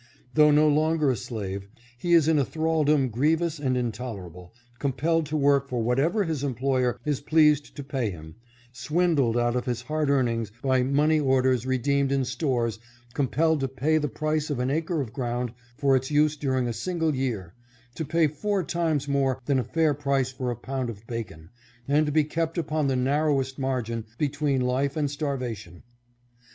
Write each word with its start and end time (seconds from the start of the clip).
Though 0.33 0.49
no 0.49 0.67
longer 0.67 1.11
a 1.11 1.15
slave, 1.15 1.67
he 1.95 2.13
is 2.13 2.27
in 2.27 2.39
a 2.39 2.43
thralldom 2.43 3.09
grievous 3.11 3.59
and 3.59 3.77
intolerable, 3.77 4.51
compelled 4.79 5.27
to 5.27 5.37
work 5.37 5.67
for 5.69 5.83
whatever 5.83 6.23
his 6.23 6.43
employer 6.43 6.99
is 7.05 7.21
pleased 7.21 7.75
to 7.75 7.83
pay 7.83 8.09
him, 8.09 8.33
swindled 8.71 9.37
out 9.37 9.55
of 9.55 9.65
his 9.65 9.83
hard 9.83 10.09
earnings 10.09 10.51
by 10.63 10.81
money 10.81 11.19
orders 11.19 11.67
redeemed 11.67 12.11
in 12.11 12.25
stores, 12.25 12.79
compelled 13.13 13.59
to 13.59 13.67
pav 13.67 14.01
the 14.01 14.07
price 14.07 14.49
of 14.49 14.57
an 14.57 14.71
acre 14.71 15.01
of 15.01 15.13
ground 15.13 15.53
for 15.77 15.95
its 15.95 16.09
use 16.09 16.35
during 16.35 16.67
a 16.67 16.73
single 16.73 17.13
year, 17.13 17.53
to 17.93 18.03
pay 18.03 18.25
four 18.25 18.63
times 18.63 19.07
more 19.07 19.39
than 19.45 19.59
a 19.59 19.63
fair 19.63 19.93
price 19.93 20.31
for 20.31 20.49
a 20.49 20.55
pound 20.55 20.89
of 20.89 21.05
bacon 21.05 21.51
and 21.87 22.07
to 22.07 22.11
be 22.11 22.23
kept 22.23 22.57
upon 22.57 22.87
the 22.87 22.95
narrowest 22.95 23.59
margin 23.59 24.03
between 24.17 24.61
life 24.61 24.95
and 24.97 25.11
starvation. 25.11 25.83